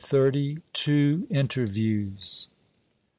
TWO 0.73 1.27
INTERVIEWS. 1.29 2.47